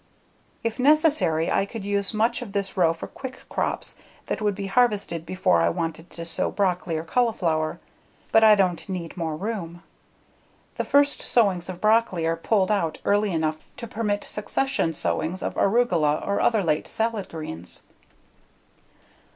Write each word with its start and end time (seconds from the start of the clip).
If 0.63 0.79
necessary 0.79 1.51
I 1.51 1.63
could 1.67 1.85
use 1.85 2.11
much 2.11 2.41
of 2.41 2.53
this 2.53 2.75
row 2.75 2.91
for 2.91 3.05
quick 3.05 3.47
crops 3.49 3.97
that 4.25 4.41
would 4.41 4.55
be 4.55 4.65
harvested 4.65 5.27
before 5.27 5.61
I 5.61 5.69
wanted 5.69 6.09
to 6.09 6.25
sow 6.25 6.49
broccoli 6.49 6.97
or 6.97 7.03
cauliflower, 7.03 7.79
but 8.31 8.43
I 8.43 8.55
don't 8.55 8.89
need 8.89 9.15
more 9.15 9.37
room. 9.37 9.83
The 10.77 10.85
first 10.85 11.21
sowings 11.21 11.69
of 11.69 11.79
broccoli 11.79 12.25
are 12.25 12.35
pulled 12.35 12.71
out 12.71 12.97
early 13.05 13.31
enough 13.31 13.59
to 13.77 13.85
permit 13.87 14.23
succession 14.23 14.95
sowings 14.95 15.43
of 15.43 15.53
arugula 15.55 16.19
or 16.25 16.41
other 16.41 16.63
late 16.63 16.87
salad 16.87 17.29
greens. 17.29 17.83